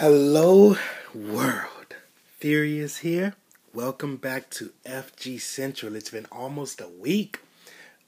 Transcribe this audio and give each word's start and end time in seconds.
Hello, 0.00 0.78
world. 1.14 1.94
Theory 2.40 2.78
is 2.78 2.96
here. 2.96 3.34
Welcome 3.74 4.16
back 4.16 4.48
to 4.52 4.70
FG 4.86 5.42
Central. 5.42 5.94
It's 5.94 6.08
been 6.08 6.26
almost 6.32 6.80
a 6.80 6.88
week. 6.88 7.40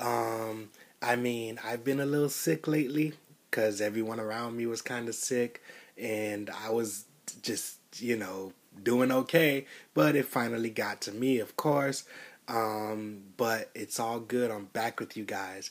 Um, 0.00 0.70
I 1.02 1.16
mean, 1.16 1.60
I've 1.62 1.84
been 1.84 2.00
a 2.00 2.06
little 2.06 2.30
sick 2.30 2.66
lately 2.66 3.12
because 3.50 3.82
everyone 3.82 4.20
around 4.20 4.56
me 4.56 4.64
was 4.64 4.80
kind 4.80 5.06
of 5.06 5.14
sick, 5.14 5.60
and 5.98 6.48
I 6.64 6.70
was 6.70 7.04
just, 7.42 7.76
you 7.98 8.16
know, 8.16 8.54
doing 8.82 9.12
okay. 9.12 9.66
But 9.92 10.16
it 10.16 10.24
finally 10.24 10.70
got 10.70 11.02
to 11.02 11.12
me, 11.12 11.40
of 11.40 11.58
course. 11.58 12.04
Um, 12.48 13.20
but 13.36 13.70
it's 13.74 14.00
all 14.00 14.18
good. 14.18 14.50
I'm 14.50 14.64
back 14.64 14.98
with 14.98 15.14
you 15.14 15.26
guys. 15.26 15.70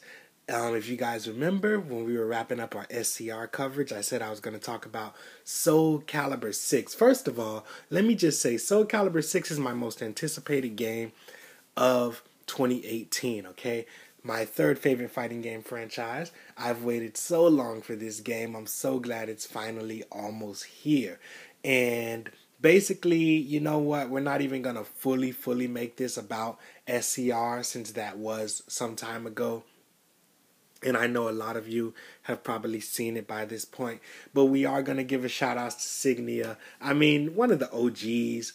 Um, 0.51 0.75
if 0.75 0.89
you 0.89 0.97
guys 0.97 1.29
remember 1.29 1.79
when 1.79 2.03
we 2.03 2.17
were 2.17 2.25
wrapping 2.25 2.59
up 2.59 2.75
our 2.75 2.85
SCR 2.91 3.45
coverage, 3.45 3.93
I 3.93 4.01
said 4.01 4.21
I 4.21 4.29
was 4.29 4.41
going 4.41 4.53
to 4.53 4.59
talk 4.59 4.85
about 4.85 5.15
Soul 5.45 6.01
Calibur 6.01 6.53
6. 6.53 6.93
First 6.93 7.29
of 7.29 7.39
all, 7.39 7.65
let 7.89 8.03
me 8.03 8.15
just 8.15 8.41
say 8.41 8.57
Soul 8.57 8.83
Calibur 8.83 9.23
6 9.23 9.49
is 9.49 9.59
my 9.59 9.73
most 9.73 10.01
anticipated 10.01 10.75
game 10.75 11.13
of 11.77 12.21
2018, 12.47 13.45
okay? 13.45 13.85
My 14.23 14.43
third 14.43 14.77
favorite 14.77 15.11
fighting 15.11 15.41
game 15.41 15.63
franchise. 15.63 16.33
I've 16.57 16.83
waited 16.83 17.15
so 17.15 17.47
long 17.47 17.81
for 17.81 17.95
this 17.95 18.19
game. 18.19 18.53
I'm 18.53 18.67
so 18.67 18.99
glad 18.99 19.29
it's 19.29 19.45
finally 19.45 20.03
almost 20.11 20.65
here. 20.65 21.21
And 21.63 22.29
basically, 22.59 23.37
you 23.37 23.61
know 23.61 23.77
what? 23.77 24.09
We're 24.09 24.19
not 24.19 24.41
even 24.41 24.63
going 24.63 24.75
to 24.75 24.83
fully, 24.83 25.31
fully 25.31 25.67
make 25.67 25.95
this 25.95 26.17
about 26.17 26.59
SCR 26.89 27.63
since 27.63 27.91
that 27.91 28.17
was 28.17 28.63
some 28.67 28.97
time 28.97 29.25
ago 29.25 29.63
and 30.83 30.97
I 30.97 31.07
know 31.07 31.29
a 31.29 31.31
lot 31.31 31.57
of 31.57 31.67
you 31.67 31.93
have 32.23 32.43
probably 32.43 32.79
seen 32.79 33.17
it 33.17 33.27
by 33.27 33.45
this 33.45 33.65
point, 33.65 34.01
but 34.33 34.45
we 34.45 34.65
are 34.65 34.81
going 34.81 34.97
to 34.97 35.03
give 35.03 35.23
a 35.23 35.29
shout 35.29 35.57
out 35.57 35.71
to 35.71 35.77
Signia. 35.77 36.57
I 36.81 36.93
mean, 36.93 37.35
one 37.35 37.51
of 37.51 37.59
the 37.59 37.71
OGs 37.71 38.53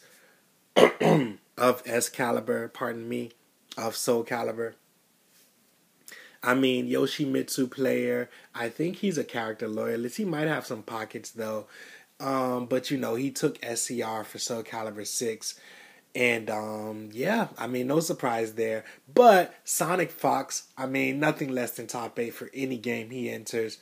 of 1.58 1.82
S 1.86 2.08
Caliber, 2.08 2.68
pardon 2.68 3.08
me, 3.08 3.32
of 3.76 3.96
Soul 3.96 4.24
Calibur. 4.24 4.74
I 6.42 6.54
mean, 6.54 6.88
Yoshimitsu 6.88 7.70
player. 7.70 8.30
I 8.54 8.68
think 8.68 8.96
he's 8.96 9.18
a 9.18 9.24
character 9.24 9.66
loyalist. 9.66 10.16
He 10.16 10.24
might 10.24 10.48
have 10.48 10.66
some 10.66 10.82
pockets 10.82 11.30
though. 11.30 11.66
Um, 12.20 12.66
but 12.66 12.90
you 12.90 12.98
know, 12.98 13.14
he 13.14 13.30
took 13.30 13.62
SCR 13.64 14.22
for 14.24 14.38
Soul 14.38 14.62
Calibur 14.62 15.06
6 15.06 15.58
and 16.16 16.48
um, 16.48 17.10
yeah, 17.12 17.48
I 17.58 17.66
mean, 17.66 17.88
no 17.88 18.00
surprise 18.00 18.54
there. 18.54 18.84
But 19.12 19.54
Sonic 19.64 20.10
Fox, 20.10 20.68
I 20.76 20.86
mean, 20.86 21.20
nothing 21.20 21.50
less 21.50 21.72
than 21.72 21.86
top 21.86 22.18
eight 22.18 22.32
for 22.32 22.50
any 22.54 22.78
game 22.78 23.10
he 23.10 23.28
enters. 23.28 23.76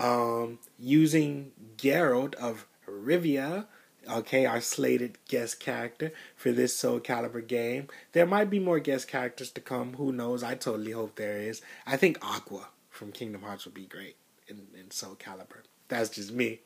Um, 0.00 0.58
using 0.80 1.52
Geralt 1.76 2.34
of 2.34 2.66
Rivia, 2.88 3.66
okay, 4.10 4.46
our 4.46 4.60
slated 4.60 5.18
guest 5.28 5.60
character 5.60 6.12
for 6.34 6.50
this 6.50 6.76
Soul 6.76 6.98
Calibur 6.98 7.46
game. 7.46 7.86
There 8.12 8.26
might 8.26 8.50
be 8.50 8.58
more 8.58 8.80
guest 8.80 9.06
characters 9.06 9.52
to 9.52 9.60
come. 9.60 9.94
Who 9.94 10.10
knows? 10.10 10.42
I 10.42 10.56
totally 10.56 10.90
hope 10.90 11.14
there 11.14 11.38
is. 11.38 11.62
I 11.86 11.96
think 11.96 12.18
Aqua 12.20 12.66
from 12.90 13.12
Kingdom 13.12 13.42
Hearts 13.42 13.64
would 13.64 13.74
be 13.74 13.86
great 13.86 14.16
in, 14.48 14.66
in 14.76 14.90
Soul 14.90 15.14
Calibur. 15.14 15.62
That's 15.86 16.10
just 16.10 16.32
me. 16.32 16.58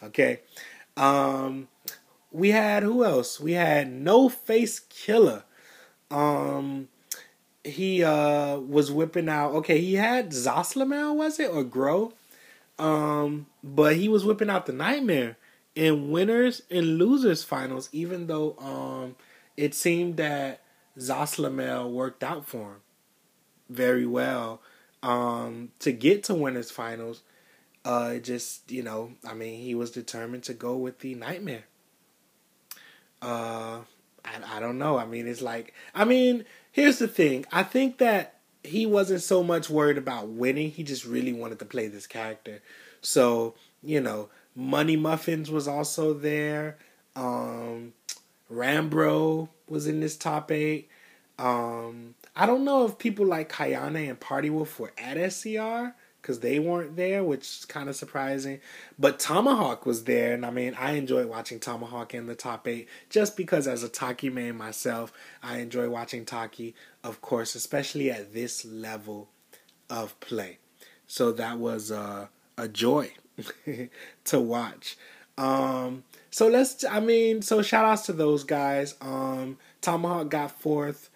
Okay. 0.00 0.40
Um, 0.96 1.66
we 2.32 2.50
had 2.50 2.82
who 2.82 3.04
else? 3.04 3.40
We 3.40 3.52
had 3.52 3.90
No 3.90 4.28
Face 4.28 4.80
Killer. 4.80 5.44
Um, 6.10 6.88
he 7.64 8.02
uh 8.02 8.58
was 8.58 8.90
whipping 8.90 9.28
out. 9.28 9.52
Okay, 9.54 9.80
he 9.80 9.94
had 9.94 10.30
Zasalamel, 10.30 11.16
was 11.16 11.38
it 11.38 11.50
or 11.50 11.64
Groh? 11.64 12.12
Um, 12.78 13.46
but 13.62 13.96
he 13.96 14.08
was 14.08 14.24
whipping 14.24 14.50
out 14.50 14.66
the 14.66 14.72
Nightmare 14.72 15.36
in 15.74 16.10
winners 16.10 16.62
and 16.70 16.98
losers 16.98 17.44
finals. 17.44 17.88
Even 17.92 18.26
though 18.26 18.56
um, 18.58 19.16
it 19.56 19.74
seemed 19.74 20.16
that 20.16 20.62
Zasalamel 20.98 21.90
worked 21.90 22.24
out 22.24 22.46
for 22.46 22.72
him 22.72 22.80
very 23.68 24.04
well 24.04 24.60
um 25.02 25.70
to 25.78 25.92
get 25.92 26.24
to 26.24 26.34
winners 26.34 26.70
finals. 26.70 27.22
Uh, 27.82 28.16
just 28.16 28.70
you 28.70 28.82
know, 28.82 29.12
I 29.26 29.32
mean, 29.32 29.58
he 29.60 29.74
was 29.74 29.90
determined 29.90 30.42
to 30.44 30.54
go 30.54 30.76
with 30.76 30.98
the 30.98 31.14
Nightmare 31.14 31.64
uh, 33.22 33.80
I, 34.24 34.56
I 34.56 34.60
don't 34.60 34.78
know. 34.78 34.98
I 34.98 35.06
mean, 35.06 35.26
it's 35.26 35.42
like, 35.42 35.74
I 35.94 36.04
mean, 36.04 36.44
here's 36.72 36.98
the 36.98 37.08
thing. 37.08 37.44
I 37.52 37.62
think 37.62 37.98
that 37.98 38.36
he 38.62 38.86
wasn't 38.86 39.22
so 39.22 39.42
much 39.42 39.70
worried 39.70 39.98
about 39.98 40.28
winning. 40.28 40.70
He 40.70 40.82
just 40.82 41.04
really 41.04 41.32
wanted 41.32 41.58
to 41.60 41.64
play 41.64 41.88
this 41.88 42.06
character. 42.06 42.62
So, 43.00 43.54
you 43.82 44.00
know, 44.00 44.28
Money 44.54 44.96
Muffins 44.96 45.50
was 45.50 45.66
also 45.66 46.12
there. 46.12 46.78
Um, 47.16 47.94
Rambro 48.52 49.48
was 49.68 49.86
in 49.86 50.00
this 50.00 50.16
top 50.16 50.50
eight. 50.50 50.88
Um, 51.38 52.14
I 52.36 52.46
don't 52.46 52.64
know 52.64 52.84
if 52.84 52.98
people 52.98 53.24
like 53.26 53.50
Kayane 53.50 54.08
and 54.08 54.20
Party 54.20 54.50
Wolf 54.50 54.78
were 54.78 54.92
at 54.98 55.32
SCR 55.32 55.94
because 56.20 56.40
they 56.40 56.58
weren't 56.58 56.96
there, 56.96 57.24
which 57.24 57.42
is 57.42 57.64
kind 57.64 57.88
of 57.88 57.96
surprising. 57.96 58.60
But 58.98 59.18
Tomahawk 59.18 59.86
was 59.86 60.04
there, 60.04 60.34
and 60.34 60.44
I 60.44 60.50
mean, 60.50 60.74
I 60.78 60.92
enjoyed 60.92 61.28
watching 61.28 61.60
Tomahawk 61.60 62.14
in 62.14 62.26
the 62.26 62.34
top 62.34 62.68
eight 62.68 62.88
just 63.08 63.36
because, 63.36 63.66
as 63.66 63.82
a 63.82 63.88
Taki 63.88 64.30
man 64.30 64.56
myself, 64.56 65.12
I 65.42 65.58
enjoy 65.58 65.88
watching 65.88 66.24
Taki, 66.24 66.74
of 67.02 67.20
course, 67.20 67.54
especially 67.54 68.10
at 68.10 68.32
this 68.32 68.64
level 68.64 69.28
of 69.88 70.18
play. 70.20 70.58
So 71.06 71.32
that 71.32 71.58
was 71.58 71.90
uh, 71.90 72.28
a 72.56 72.68
joy 72.68 73.12
to 74.24 74.40
watch. 74.40 74.96
Um, 75.36 76.04
so 76.30 76.48
let's, 76.48 76.84
I 76.84 77.00
mean, 77.00 77.42
so 77.42 77.62
shout 77.62 77.84
outs 77.84 78.06
to 78.06 78.12
those 78.12 78.44
guys. 78.44 78.94
Um, 79.00 79.58
Tomahawk 79.80 80.28
got 80.28 80.60
fourth, 80.60 81.08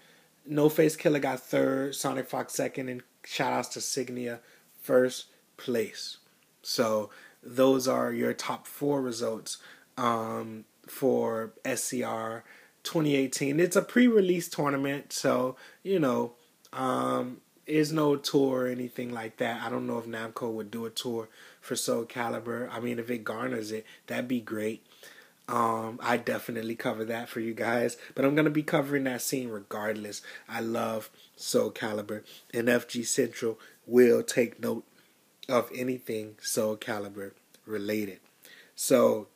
No 0.47 0.69
Face 0.69 0.97
Killer 0.97 1.19
got 1.19 1.41
third, 1.41 1.95
Sonic 1.95 2.29
Fox 2.29 2.55
second, 2.55 2.89
and 2.89 3.03
shout 3.25 3.53
outs 3.53 3.69
to 3.69 3.81
Signia 3.81 4.41
first 4.85 5.27
place. 5.57 6.19
So 6.63 7.11
those 7.43 7.89
are 7.89 8.13
your 8.13 8.35
top 8.35 8.67
four 8.67 9.01
results 9.01 9.59
um, 9.97 10.67
for 10.87 11.53
SCR 11.65 12.45
2018. 12.85 13.59
It's 13.59 13.77
a 13.77 13.83
pre-release 13.83 14.49
tournament, 14.49 15.13
so 15.13 15.57
you 15.83 15.99
know, 15.99 16.35
um, 16.73 17.39
is 17.67 17.93
no 17.93 18.17
tour 18.17 18.65
or 18.65 18.67
anything 18.67 19.13
like 19.13 19.39
that. 19.39 19.63
I 19.63 19.71
don't 19.71 19.87
know 19.87 19.99
if 19.99 20.07
Namco 20.07 20.53
would 20.53 20.71
do 20.71 20.85
a 20.85 20.91
tour 20.91 21.29
for 21.61 21.77
Soul 21.77 22.05
Calibur. 22.05 22.69
I 22.71 22.79
mean, 22.81 22.99
if 22.99 23.11
it 23.11 23.25
garners 23.25 23.73
it, 23.73 23.87
that'd 24.07 24.29
be 24.29 24.41
great. 24.41 24.87
Um, 25.47 25.99
I 26.03 26.17
definitely 26.17 26.75
cover 26.75 27.05
that 27.05 27.29
for 27.29 27.41
you 27.41 27.53
guys, 27.53 27.99
but 28.15 28.25
I'm 28.25 28.35
gonna 28.35 28.51
be 28.51 28.63
covering 28.63 29.05
that 29.05 29.23
scene 29.23 29.49
regardless. 29.49 30.23
I 30.49 30.61
love 30.61 31.11
Soul 31.37 31.71
Calibur, 31.71 32.23
and 32.53 32.69
FG 32.69 33.07
Central 33.07 33.59
will 33.87 34.23
take 34.23 34.61
note 34.61 34.85
of 35.49 35.71
anything 35.75 36.37
Soul 36.41 36.77
Calibur 36.77 37.33
related. 37.67 38.21
So, 38.75 39.29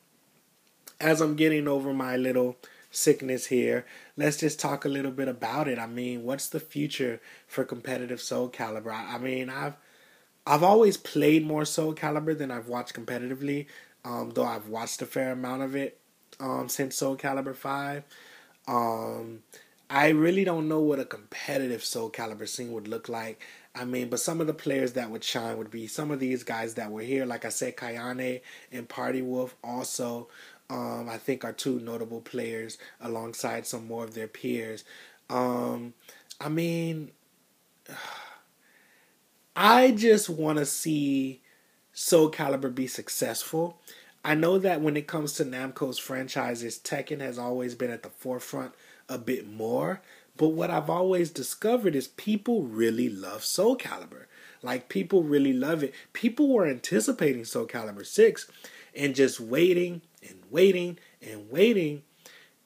as 1.00 1.20
I'm 1.20 1.36
getting 1.36 1.69
over 1.69 1.92
my 1.92 2.16
little 2.16 2.56
sickness 2.91 3.47
here, 3.47 3.84
let's 4.16 4.38
just 4.38 4.59
talk 4.59 4.84
a 4.84 4.88
little 4.88 5.12
bit 5.12 5.28
about 5.28 5.69
it. 5.69 5.78
I 5.78 5.86
mean, 5.86 6.25
what's 6.25 6.48
the 6.48 6.60
future 6.60 7.20
for 7.47 7.64
competitive 7.64 8.20
Soul 8.20 8.48
Calibur? 8.48 8.92
I, 8.92 9.19
mean, 9.19 9.50
I've 9.50 9.76
I've 10.47 10.62
always 10.62 10.97
played 10.97 11.47
more 11.47 11.65
Soul 11.65 11.94
Calibur 11.94 12.36
than 12.36 12.50
I've 12.50 12.69
watched 12.69 12.94
competitively, 12.94 13.66
um, 14.04 14.32
though 14.34 14.44
I've 14.44 14.69
watched 14.69 15.03
a 15.03 15.06
fair 15.06 15.32
amount 15.32 15.62
of 15.62 15.76
it 15.76 16.00
um, 16.41 16.69
since 16.69 16.97
Soul 16.97 17.16
Calibur 17.16 17.54
Five. 17.54 18.04
Um, 18.66 19.41
I 19.91 20.09
really 20.09 20.44
don't 20.44 20.69
know 20.69 20.80
what 20.80 20.98
a 20.98 21.04
competitive 21.04 21.84
Soul 21.84 22.10
Calibur 22.10 22.48
scene 22.48 22.72
would 22.72 22.88
look 22.88 23.09
like. 23.09 23.41
I 23.78 23.84
mean, 23.84 24.09
but 24.09 24.19
some 24.19 24.41
of 24.41 24.49
the 24.49 24.55
players 24.55 24.94
that 24.94 25.11
would 25.11 25.22
shine 25.22 25.56
would 25.56 25.71
be 25.71 25.87
some 25.87 26.11
of 26.11 26.19
these 26.19 26.43
guys 26.43 26.75
that 26.75 26.91
were 26.91 27.03
here. 27.03 27.25
Like 27.25 27.44
I 27.44 27.49
said, 27.49 27.77
Kayane 27.77 28.41
and 28.72 28.89
Party 28.89 29.22
Wolf 29.22 29.54
also, 29.63 30.28
um, 30.69 31.09
I 31.09 31.16
think, 31.16 31.45
are 31.45 31.53
two 31.53 31.78
notable 31.78 32.21
players 32.21 32.77
alongside 33.01 33.66
some 33.66 33.86
more 33.86 34.03
of 34.03 34.15
their 34.15 34.27
peers. 34.27 34.84
Um, 35.30 35.95
I 36.41 36.48
mean, 36.48 37.13
I 39.57 39.92
just 39.92 40.28
want 40.28 40.59
to 40.59 40.66
see 40.66 41.41
Soul 41.92 42.30
Calibur 42.30 42.75
be 42.75 42.86
successful. 42.89 43.78
I 44.25 44.34
know 44.34 44.59
that 44.59 44.80
when 44.80 44.97
it 44.97 45.07
comes 45.07 45.34
to 45.34 45.45
Namco's 45.45 45.98
franchises, 45.98 46.78
Tekken 46.78 47.21
has 47.21 47.39
always 47.39 47.75
been 47.75 47.91
at 47.91 48.03
the 48.03 48.10
forefront 48.10 48.72
a 49.09 49.19
bit 49.19 49.48
more. 49.48 50.01
But 50.39 50.51
what 50.51 50.71
I've 50.71 50.89
always 50.89 51.31
discovered 51.31 51.95
is 51.97 52.09
people 52.09 52.63
really 52.63 53.09
love 53.09 53.45
Soul 53.45 53.77
Calibur. 53.77 54.27
Like 54.63 54.89
people 54.89 55.25
really 55.25 55.53
love 55.53 55.83
it. 55.83 55.93
People 56.13 56.49
were 56.49 56.67
anticipating 56.67 57.45
Soul 57.45 57.67
Calibur 57.67 58.07
6 58.07 58.51
and 58.97 59.15
just 59.15 59.41
waiting 59.41 60.01
and 60.27 60.39
waiting 60.49 60.99
and 61.21 61.51
waiting. 61.51 62.05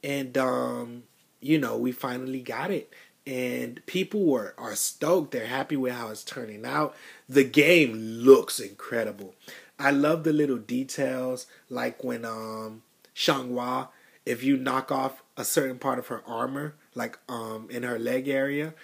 And 0.05 0.37
um, 0.37 1.05
you 1.41 1.59
know, 1.59 1.77
we 1.79 1.93
finally 1.93 2.41
got 2.43 2.71
it. 2.71 2.93
And 3.27 3.85
people 3.87 4.27
were 4.27 4.55
are 4.59 4.75
stoked. 4.75 5.31
They're 5.31 5.47
happy 5.47 5.77
with 5.77 5.95
how 5.95 6.11
it's 6.11 6.25
turning 6.25 6.67
out. 6.67 6.95
The 7.29 7.45
game 7.45 7.95
looks 7.95 8.61
incredible. 8.61 9.35
I 9.79 9.93
love 9.93 10.25
the 10.25 10.33
little 10.33 10.59
details, 10.59 11.47
like 11.71 12.05
when 12.05 12.25
um 12.27 12.83
Xianghua, 13.15 13.89
if 14.27 14.43
you 14.43 14.57
knock 14.57 14.93
off 14.93 15.23
a 15.37 15.45
certain 15.45 15.79
part 15.79 15.99
of 15.99 16.09
her 16.09 16.23
armor, 16.27 16.75
like 16.95 17.19
um 17.29 17.69
in 17.71 17.83
her 17.83 17.99
leg 17.99 18.29
area, 18.29 18.75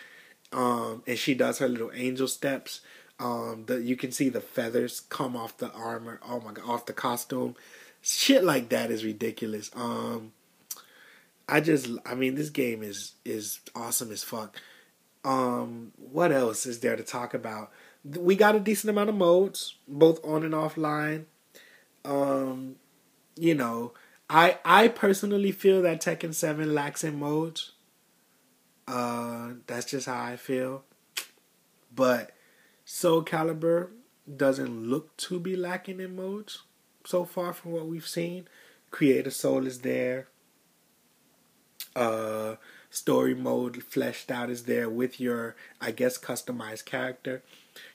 um, 0.53 1.03
and 1.07 1.19
she 1.19 1.35
does 1.35 1.59
her 1.59 1.69
little 1.69 1.91
angel 1.95 2.29
steps, 2.29 2.81
um, 3.21 3.65
the 3.67 3.83
you 3.83 3.97
can 3.97 4.13
see 4.13 4.29
the 4.29 4.41
feathers 4.41 5.01
come 5.01 5.37
off 5.37 5.57
the 5.59 5.71
armor. 5.73 6.21
Oh 6.27 6.41
my 6.41 6.53
god, 6.53 6.69
off 6.69 6.87
the 6.87 6.93
costume. 6.93 7.57
Shit 8.01 8.45
like 8.45 8.69
that 8.69 8.91
is 8.91 9.05
ridiculous. 9.05 9.71
Um, 9.75 10.33
I 11.49 11.61
just, 11.61 11.89
I 12.07 12.15
mean, 12.15 12.37
this 12.37 12.51
game 12.51 12.83
is 12.83 13.15
is 13.25 13.61
awesome 13.75 14.13
as 14.13 14.23
fuck. 14.23 14.61
Um, 15.25 15.93
what 15.97 16.31
else 16.31 16.65
is 16.65 16.81
there 16.81 16.95
to 16.95 17.03
talk 17.03 17.35
about? 17.35 17.73
We 18.05 18.37
got 18.37 18.55
a 18.55 18.61
decent 18.61 18.91
amount 18.91 19.11
of 19.11 19.17
modes, 19.17 19.75
both 19.89 20.25
on 20.25 20.45
and 20.45 20.55
offline. 20.55 21.25
Um, 22.05 22.77
you 23.37 23.55
know, 23.55 23.95
I 24.31 24.59
I 24.65 24.89
personally 24.89 25.51
feel 25.51 25.83
that 25.83 26.01
Tekken 26.01 26.35
Seven 26.35 26.73
lacks 26.73 27.03
in 27.03 27.19
modes. 27.19 27.73
Uh, 28.89 29.51
that's 29.67 29.91
just 29.91 30.07
how 30.07 30.25
I 30.25 30.37
feel. 30.37 30.83
But 31.95 32.31
Soul 32.87 33.23
Calibur 33.23 33.91
doesn't 34.37 34.89
look 34.89 35.15
to 35.19 35.39
be 35.39 35.57
lacking 35.57 36.01
in 36.01 36.17
modes 36.17 36.63
so 37.05 37.25
far 37.25 37.53
from 37.53 37.73
what 37.73 37.87
we've 37.87 38.07
seen. 38.07 38.49
Creator 38.91 39.31
Soul 39.31 39.67
is 39.67 39.81
there. 39.81 40.29
Uh, 41.95 42.57
story 42.89 43.35
mode 43.35 43.83
fleshed 43.83 44.31
out 44.31 44.49
is 44.49 44.65
there 44.65 44.89
with 44.89 45.21
your, 45.21 45.55
I 45.81 45.91
guess, 45.91 46.17
customized 46.17 46.87
character. 46.87 47.43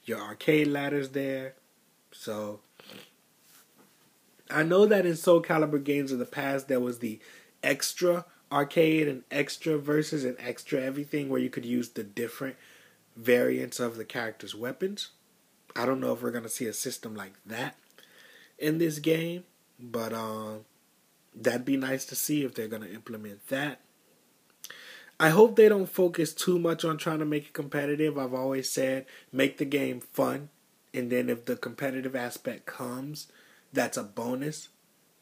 Your 0.06 0.20
arcade 0.20 0.68
ladder's 0.68 1.10
there. 1.10 1.56
So, 2.12 2.60
I 4.52 4.62
know 4.62 4.86
that 4.86 5.08
in 5.08 5.16
Soul 5.16 5.42
Calibur 5.42 5.84
games 5.84 6.12
of 6.12 6.20
the 6.20 6.26
past, 6.26 6.68
there 6.68 6.80
was 6.80 7.00
the 7.00 7.20
extra 7.64 8.26
arcade 8.54 9.08
and 9.08 9.24
extra 9.32 9.78
versus 9.80 10.24
and 10.24 10.38
extra 10.40 10.80
everything 10.80 11.28
where 11.28 11.40
you 11.40 11.50
could 11.50 11.66
use 11.66 11.90
the 11.90 12.04
different 12.04 12.56
variants 13.16 13.80
of 13.80 13.98
the 13.98 14.06
character's 14.06 14.54
weapons. 14.54 15.10
I 15.76 15.86
don't 15.86 16.00
know 16.00 16.14
if 16.14 16.22
we're 16.22 16.32
gonna 16.32 16.50
see 16.50 16.68
a 16.68 16.74
system 16.74 17.16
like 17.16 17.34
that 17.46 17.76
in 18.60 18.78
this 18.78 19.00
game, 19.00 19.44
but 19.80 20.14
um, 20.14 20.66
that'd 21.36 21.66
be 21.66 21.78
nice 21.78 22.06
to 22.06 22.16
see 22.16 22.44
if 22.44 22.54
they're 22.54 22.68
gonna 22.68 22.86
implement 22.88 23.48
that. 23.48 23.80
I 25.20 25.30
hope 25.30 25.56
they 25.56 25.70
don't 25.70 25.90
focus 25.90 26.34
too 26.34 26.60
much 26.60 26.86
on 26.86 26.98
trying 26.98 27.20
to 27.20 27.26
make 27.26 27.46
it 27.46 27.54
competitive. 27.54 28.18
I've 28.18 28.34
always 28.34 28.72
said 28.72 29.06
make 29.32 29.58
the 29.58 29.66
game 29.66 30.00
fun, 30.00 30.50
and 30.94 31.12
then 31.12 31.30
if 31.30 31.46
the 31.46 31.56
competitive 31.56 32.16
aspect 32.16 32.68
comes, 32.68 33.32
that's 33.72 33.98
a 33.98 34.04
bonus, 34.04 34.70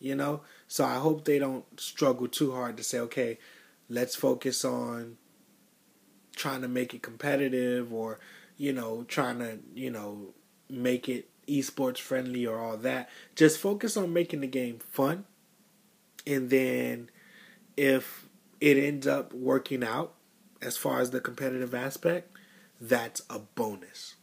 you 0.02 0.16
know. 0.16 0.42
So 0.68 0.84
I 0.84 0.96
hope 0.96 1.26
they 1.26 1.40
don't 1.40 1.66
struggle 1.80 2.28
too 2.28 2.52
hard 2.52 2.78
to 2.78 2.84
say, 2.84 3.00
okay, 3.00 3.38
let's 3.90 4.16
focus 4.16 4.66
on 4.66 5.18
trying 6.36 6.62
to 6.62 6.68
make 6.68 6.94
it 6.94 7.02
competitive 7.02 7.94
or 7.94 8.20
you 8.58 8.72
know 8.74 9.04
trying 9.04 9.40
to 9.40 9.60
you 9.74 9.92
know 9.92 10.34
make 10.70 11.10
it 11.10 11.30
esports 11.48 12.00
friendly 12.00 12.46
or 12.46 12.60
all 12.60 12.78
that. 12.78 13.10
Just 13.36 13.60
focus 13.60 13.98
on 13.98 14.14
making 14.14 14.42
the 14.42 14.48
game 14.48 14.80
fun. 14.80 15.26
And 16.26 16.50
then 16.50 17.10
if 17.76 18.28
it 18.60 18.78
ends 18.78 19.08
up 19.08 19.34
working 19.34 19.84
out 19.84 20.14
as 20.62 20.78
far 20.78 21.02
as 21.02 21.12
the 21.12 21.20
competitive 21.20 21.74
aspect 21.74 22.38
that's 22.80 23.22
a 23.30 23.40
bonus. 23.40 24.16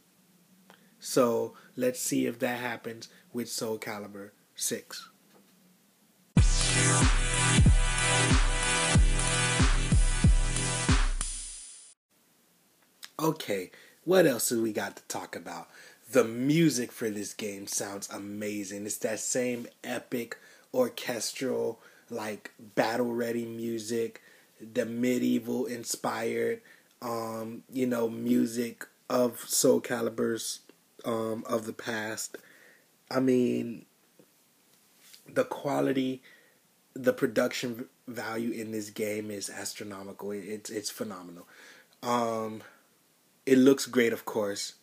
So 0.98 1.54
let's 1.76 2.00
see 2.00 2.26
if 2.26 2.40
that 2.40 2.58
happens 2.58 3.08
with 3.32 3.48
soul 3.48 3.78
calibur 3.78 4.30
6 4.56 5.10
Okay, 13.20 13.70
what 14.05 14.26
else 14.26 14.49
do 14.49 14.62
we 14.62 14.73
got 14.73 14.96
to 14.96 15.02
talk 15.02 15.35
about? 15.35 15.69
The 16.12 16.25
music 16.25 16.93
for 16.93 17.11
this 17.11 17.35
game 17.35 17.67
sounds 17.67 18.08
amazing. 18.11 18.87
It's 18.87 18.96
that 18.99 19.20
same 19.20 19.67
epic 19.82 20.38
orchestral, 20.73 21.81
like 22.08 22.52
battle 22.58 23.12
ready 23.12 23.44
music, 23.44 24.23
the 24.61 24.87
medieval 24.87 25.67
inspired, 25.67 26.61
um, 27.02 27.64
you 27.70 27.87
know, 27.87 28.08
music 28.08 28.87
of 29.11 29.40
Soul 29.40 29.81
Calibers 29.81 30.61
um, 31.05 31.44
of 31.46 31.67
the 31.67 31.73
past. 31.73 32.38
I 33.11 33.20
mean, 33.20 33.85
the 35.26 35.44
quality, 35.44 36.23
the 36.94 37.12
production 37.12 37.87
value 38.06 38.50
in 38.50 38.73
this 38.73 38.90
game 38.90 39.31
is 39.31 39.50
astronomical. 39.50 40.32
It's 40.32 40.70
it's 40.70 40.90
phenomenal. 40.90 41.46
Um, 42.02 42.62
it 43.46 43.58
looks 43.58 43.87
great, 43.87 44.12
of 44.12 44.25
course, 44.25 44.75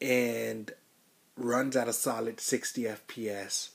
and 0.00 0.70
runs 1.36 1.76
at 1.76 1.88
a 1.88 1.92
solid 1.92 2.40
60 2.40 2.82
FPS. 2.82 3.70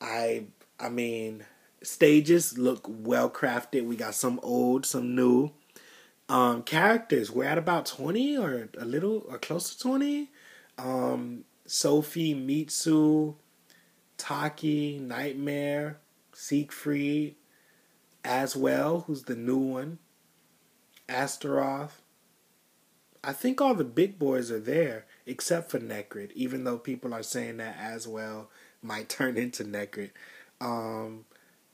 I 0.00 0.46
I 0.78 0.88
mean, 0.88 1.44
stages 1.82 2.58
look 2.58 2.84
well 2.88 3.30
crafted. 3.30 3.86
We 3.86 3.96
got 3.96 4.14
some 4.14 4.40
old, 4.42 4.86
some 4.86 5.14
new. 5.14 5.52
Um, 6.28 6.64
characters, 6.64 7.30
we're 7.30 7.44
at 7.44 7.56
about 7.56 7.86
20 7.86 8.36
or 8.36 8.68
a 8.76 8.84
little 8.84 9.24
or 9.28 9.38
close 9.38 9.74
to 9.74 9.78
20. 9.78 10.28
Um, 10.76 11.44
Sophie, 11.66 12.34
Mitsu, 12.34 13.36
Taki, 14.18 14.98
Nightmare, 14.98 15.98
Siegfried, 16.32 17.36
Azwel, 18.24 19.04
who's 19.04 19.24
the 19.24 19.36
new 19.36 19.58
one, 19.58 19.98
Astaroth, 21.08 22.02
I 23.26 23.32
think 23.32 23.60
all 23.60 23.74
the 23.74 23.84
big 23.84 24.20
boys 24.20 24.52
are 24.52 24.60
there 24.60 25.04
except 25.26 25.70
for 25.70 25.80
Necrid, 25.80 26.30
even 26.32 26.62
though 26.62 26.78
people 26.78 27.12
are 27.12 27.24
saying 27.24 27.56
that 27.56 27.76
Azwel 27.76 28.46
might 28.82 29.08
turn 29.08 29.36
into 29.36 29.64
Necrid. 29.64 30.10
Um, 30.60 31.24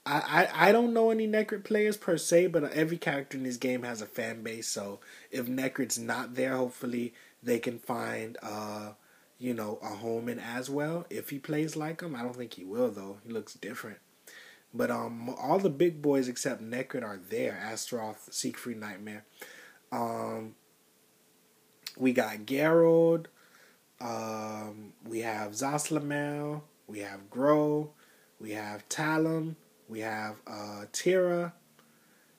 I, 0.04 0.48
I, 0.54 0.68
I 0.68 0.72
don't 0.72 0.94
know 0.94 1.10
any 1.10 1.28
Necrid 1.28 1.64
players 1.64 1.98
per 1.98 2.16
se, 2.16 2.48
but 2.48 2.64
every 2.72 2.96
character 2.96 3.36
in 3.36 3.44
this 3.44 3.58
game 3.58 3.82
has 3.82 4.00
a 4.00 4.06
fan 4.06 4.42
base. 4.42 4.66
So 4.66 5.00
if 5.30 5.46
Necrid's 5.46 5.98
not 5.98 6.34
there, 6.34 6.56
hopefully 6.56 7.12
they 7.42 7.58
can 7.58 7.78
find 7.78 8.38
uh, 8.42 8.92
you 9.42 9.52
know 9.52 9.78
a 9.82 9.88
home 9.88 10.28
in 10.28 10.38
Azwel. 10.38 11.04
If 11.10 11.30
he 11.30 11.38
plays 11.38 11.74
like 11.74 12.00
him, 12.00 12.14
I 12.14 12.22
don't 12.22 12.36
think 12.36 12.54
he 12.54 12.64
will 12.64 12.90
though. 12.90 13.18
He 13.26 13.32
looks 13.32 13.54
different. 13.54 13.98
But 14.72 14.90
um, 14.90 15.34
all 15.38 15.58
the 15.58 15.68
big 15.68 16.00
boys 16.00 16.28
except 16.28 16.62
Necrid 16.62 17.02
are 17.02 17.20
there. 17.28 17.60
Astaroth, 17.62 18.32
Siegfried, 18.32 18.78
Nightmare. 18.78 19.24
Um, 19.90 20.54
we 21.98 22.12
got 22.12 22.38
Geralt, 22.46 23.26
um, 24.00 24.94
we 25.06 25.20
have 25.20 25.52
Zasalamel, 25.52 26.62
we 26.86 27.00
have 27.00 27.28
Groh, 27.28 27.88
we 28.40 28.52
have 28.52 28.88
Talim, 28.88 29.56
we 29.88 30.00
have 30.00 30.36
uh, 30.46 30.86
Tira, 30.92 31.52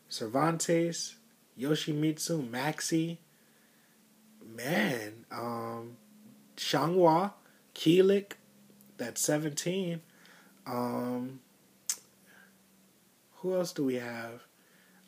Cervantes, 0.09 1.17
Yoshimitsu, 1.59 2.49
Maxi, 2.49 3.17
man, 4.55 5.25
um, 5.31 5.97
Xianghua, 6.57 7.33
Kilik, 7.75 8.33
that's 8.97 9.21
17. 9.21 10.01
Um, 10.65 11.39
who 13.37 13.55
else 13.55 13.73
do 13.73 13.83
we 13.83 13.95
have? 13.95 14.41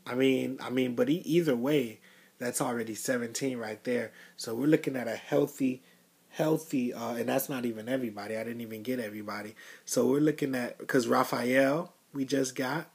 I 0.05 0.15
mean, 0.15 0.57
I 0.61 0.69
mean, 0.69 0.95
but 0.95 1.09
either 1.09 1.55
way, 1.55 1.99
that's 2.37 2.61
already 2.61 2.95
17 2.95 3.57
right 3.57 3.83
there. 3.83 4.11
So 4.35 4.53
we're 4.53 4.67
looking 4.67 4.95
at 4.95 5.07
a 5.07 5.15
healthy, 5.15 5.83
healthy, 6.29 6.93
uh, 6.93 7.15
and 7.15 7.29
that's 7.29 7.49
not 7.49 7.65
even 7.65 7.87
everybody. 7.87 8.37
I 8.37 8.43
didn't 8.43 8.61
even 8.61 8.83
get 8.83 8.99
everybody. 8.99 9.55
So 9.85 10.07
we're 10.07 10.19
looking 10.19 10.53
at 10.53 10.77
because 10.77 11.07
Raphael 11.07 11.95
we 12.15 12.25
just 12.25 12.55
got. 12.55 12.87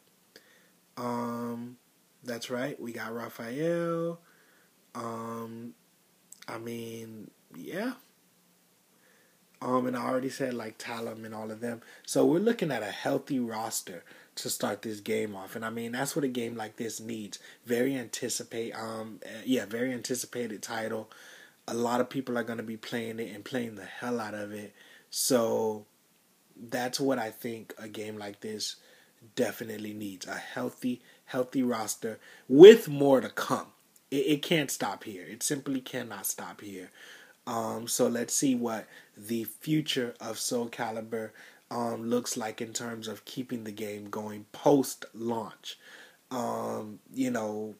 Um, 0.97 1.76
that's 2.25 2.50
right. 2.50 2.80
We 2.80 2.92
got 2.92 3.14
Raphael. 3.14 4.19
Um, 4.95 5.75
I 6.49 6.59
mean, 6.59 7.30
yeah. 7.54 7.92
Um, 9.62 9.86
and 9.86 9.96
I 9.96 10.06
already 10.06 10.30
said 10.30 10.54
like 10.54 10.78
Talim 10.78 11.24
and 11.24 11.34
all 11.34 11.50
of 11.50 11.60
them. 11.60 11.82
So 12.06 12.24
we're 12.24 12.38
looking 12.38 12.70
at 12.70 12.82
a 12.82 12.86
healthy 12.86 13.38
roster 13.38 14.04
to 14.36 14.48
start 14.48 14.82
this 14.82 15.00
game 15.00 15.36
off. 15.36 15.54
And 15.54 15.64
I 15.64 15.70
mean, 15.70 15.92
that's 15.92 16.16
what 16.16 16.24
a 16.24 16.28
game 16.28 16.56
like 16.56 16.76
this 16.76 16.98
needs. 17.00 17.38
Very 17.66 17.94
anticipate, 17.94 18.72
um, 18.72 19.20
uh, 19.24 19.42
yeah, 19.44 19.66
very 19.66 19.92
anticipated 19.92 20.62
title. 20.62 21.10
A 21.68 21.74
lot 21.74 22.00
of 22.00 22.08
people 22.08 22.38
are 22.38 22.42
going 22.42 22.56
to 22.56 22.64
be 22.64 22.76
playing 22.76 23.20
it 23.20 23.34
and 23.34 23.44
playing 23.44 23.74
the 23.74 23.84
hell 23.84 24.18
out 24.18 24.34
of 24.34 24.52
it. 24.52 24.74
So 25.10 25.84
that's 26.56 26.98
what 26.98 27.18
I 27.18 27.30
think 27.30 27.74
a 27.78 27.88
game 27.88 28.16
like 28.16 28.40
this 28.40 28.76
definitely 29.36 29.92
needs 29.92 30.26
a 30.26 30.34
healthy, 30.34 31.02
healthy 31.26 31.62
roster 31.62 32.18
with 32.48 32.88
more 32.88 33.20
to 33.20 33.28
come. 33.28 33.66
It, 34.10 34.26
it 34.26 34.42
can't 34.42 34.70
stop 34.70 35.04
here. 35.04 35.24
It 35.28 35.42
simply 35.42 35.80
cannot 35.80 36.26
stop 36.26 36.62
here. 36.62 36.90
Um, 37.50 37.88
so 37.88 38.07
let's 38.07 38.33
see 38.33 38.54
what 38.54 38.87
the 39.16 39.42
future 39.42 40.14
of 40.21 40.38
Soul 40.38 40.69
Calibur 40.69 41.30
um, 41.69 42.09
looks 42.09 42.37
like 42.37 42.61
in 42.61 42.73
terms 42.73 43.09
of 43.09 43.25
keeping 43.25 43.64
the 43.64 43.73
game 43.73 44.09
going 44.09 44.47
post 44.52 45.04
launch. 45.12 45.76
Um, 46.30 47.00
you 47.12 47.28
know, 47.33 47.75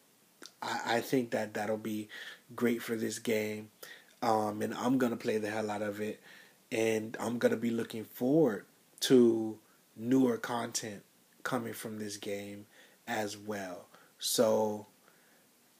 I, 0.61 0.97
I 0.97 0.99
think 0.99 1.31
that 1.31 1.53
that'll 1.53 1.77
be 1.77 2.09
great 2.53 2.83
for 2.83 2.97
this 2.97 3.17
game. 3.17 3.69
Um, 4.21 4.61
and 4.61 4.73
I'm 4.73 4.97
gonna 4.97 5.15
play 5.15 5.37
the 5.37 5.49
hell 5.49 5.71
out 5.71 5.81
of 5.81 6.01
it, 6.01 6.19
and 6.69 7.15
I'm 7.17 7.37
gonna 7.37 7.55
be 7.55 7.71
looking 7.71 8.03
forward 8.03 8.65
to 9.01 9.57
newer 9.95 10.35
content 10.35 11.03
coming 11.43 11.71
from 11.71 11.97
this 11.97 12.17
game 12.17 12.65
as 13.07 13.37
well. 13.37 13.87
So, 14.19 14.87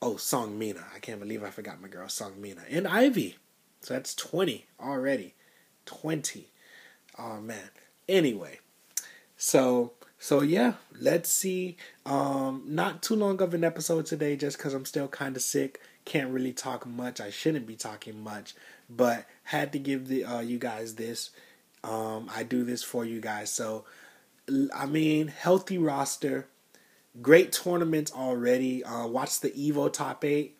oh, 0.01 0.13
Seong 0.13 0.55
Mina, 0.55 0.85
I 0.95 0.99
can't 0.99 1.19
believe 1.19 1.43
I 1.43 1.49
forgot 1.49 1.81
my 1.81 1.89
girl 1.89 2.07
Seong 2.07 2.37
Mina 2.37 2.61
and 2.69 2.87
Ivy. 2.87 3.35
So 3.81 3.93
that's 3.93 4.15
twenty 4.15 4.65
already, 4.79 5.33
twenty. 5.85 6.47
Oh 7.17 7.41
man. 7.41 7.69
Anyway, 8.07 8.59
so 9.37 9.93
so 10.19 10.41
yeah, 10.41 10.73
let's 10.99 11.29
see. 11.29 11.77
Um, 12.05 12.63
not 12.65 13.01
too 13.01 13.15
long 13.15 13.41
of 13.41 13.53
an 13.53 13.63
episode 13.63 14.05
today, 14.05 14.35
just 14.35 14.57
because 14.57 14.73
I'm 14.73 14.85
still 14.85 15.07
kind 15.07 15.35
of 15.35 15.41
sick. 15.41 15.81
Can't 16.05 16.29
really 16.31 16.53
talk 16.53 16.85
much. 16.85 17.19
I 17.19 17.29
shouldn't 17.29 17.65
be 17.65 17.75
talking 17.75 18.23
much, 18.23 18.53
but 18.89 19.25
had 19.45 19.71
to 19.73 19.79
give 19.79 20.07
the 20.07 20.25
uh, 20.25 20.39
you 20.41 20.59
guys 20.59 20.95
this. 20.95 21.31
Um, 21.83 22.29
I 22.33 22.43
do 22.43 22.63
this 22.63 22.83
for 22.83 23.03
you 23.03 23.19
guys. 23.19 23.51
So, 23.51 23.85
I 24.75 24.85
mean, 24.85 25.27
healthy 25.27 25.79
roster, 25.79 26.47
great 27.21 27.51
tournaments 27.51 28.11
already. 28.11 28.83
Uh, 28.83 29.07
watch 29.07 29.39
the 29.39 29.49
Evo 29.51 29.91
Top 29.91 30.23
Eight, 30.23 30.57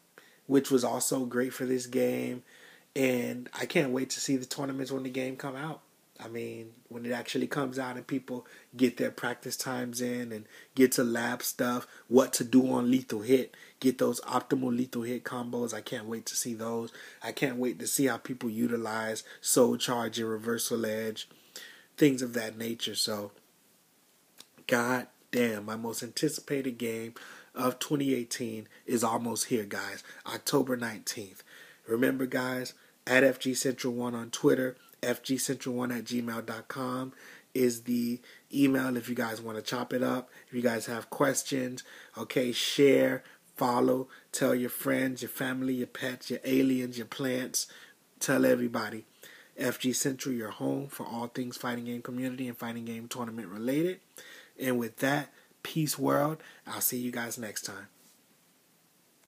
which 0.48 0.72
was 0.72 0.84
also 0.84 1.26
great 1.26 1.54
for 1.54 1.66
this 1.66 1.86
game, 1.86 2.44
and 2.96 3.50
I 3.58 3.66
can't 3.66 3.92
wait 3.92 4.10
to 4.12 4.20
see 4.20 4.38
the 4.38 4.46
tournaments 4.46 4.92
when 4.92 5.04
the 5.04 5.10
game 5.10 5.36
come 5.36 5.56
out. 5.56 5.82
I 6.24 6.28
mean, 6.28 6.74
when 6.88 7.04
it 7.06 7.12
actually 7.12 7.48
comes 7.48 7.80
out 7.80 7.96
and 7.96 8.06
people 8.06 8.46
get 8.78 8.98
their 8.98 9.10
practice 9.10 9.58
times 9.58 10.02
in 10.02 10.32
and 10.32 10.46
get 10.76 10.92
to 10.94 11.04
lab 11.04 11.42
stuff, 11.42 11.88
what 12.10 12.32
to 12.34 12.44
do 12.44 12.72
on 12.72 12.92
lethal 12.92 13.22
hit, 13.22 13.56
get 13.80 13.98
those 13.98 14.22
optimal 14.22 14.76
lethal 14.76 15.02
hit 15.02 15.24
combos. 15.24 15.74
I 15.74 15.82
can't 15.82 16.06
wait 16.06 16.28
to 16.28 16.36
see 16.36 16.54
those. 16.54 16.92
I 17.24 17.32
can't 17.32 17.58
wait 17.58 17.80
to 17.80 17.88
see 17.88 18.06
how 18.06 18.18
people 18.18 18.52
utilize 18.52 19.24
soul 19.40 19.78
charge 19.78 20.20
and 20.20 20.30
reversal 20.30 20.86
edge, 20.86 21.28
things 21.98 22.22
of 22.22 22.34
that 22.34 22.56
nature. 22.56 22.96
So, 22.96 23.32
god 24.68 25.08
damn, 25.32 25.66
my 25.66 25.76
most 25.76 26.04
anticipated 26.04 26.78
game 26.78 27.16
of 27.56 27.80
2018 27.80 28.68
is 28.86 29.04
almost 29.04 29.46
here, 29.46 29.66
guys. 29.66 30.04
October 30.28 30.78
19th. 30.78 31.42
Remember, 31.88 32.26
guys, 32.26 32.74
at 33.08 33.24
FG 33.24 33.58
Central 33.58 33.94
1 33.94 34.16
on 34.16 34.30
Twitter 34.30 34.78
fgcentral1 35.02 35.98
at 35.98 36.04
gmail.com 36.06 37.14
is 37.54 37.84
the 37.84 38.20
email 38.54 38.96
if 38.96 39.10
you 39.10 39.16
guys 39.16 39.42
want 39.42 39.58
to 39.58 39.64
chop 39.64 39.94
it 39.94 40.04
up. 40.04 40.30
If 40.48 40.54
you 40.54 40.62
guys 40.62 40.86
have 40.86 41.10
questions, 41.10 41.84
okay, 42.18 42.52
share, 42.52 43.24
follow, 43.56 44.08
tell 44.32 44.56
your 44.56 44.70
friends, 44.70 45.22
your 45.22 45.30
family, 45.30 45.74
your 45.74 45.88
pets, 45.88 46.30
your 46.30 46.40
aliens, 46.46 46.98
your 46.98 47.08
plants, 47.08 47.68
tell 48.20 48.46
everybody. 48.46 49.06
FG 49.60 49.94
Central, 49.96 50.34
your 50.34 50.50
home 50.50 50.88
for 50.88 51.06
all 51.06 51.28
things 51.28 51.58
fighting 51.58 51.86
game 51.86 52.02
community 52.02 52.48
and 52.48 52.58
fighting 52.58 52.86
game 52.86 53.08
tournament 53.08 53.50
related. 53.50 54.00
And 54.60 54.80
with 54.80 54.98
that, 54.98 55.30
peace 55.62 56.00
world. 56.00 56.38
I'll 56.66 56.82
see 56.82 56.98
you 56.98 57.12
guys 57.12 57.38
next 57.38 57.64
time. 57.64 57.88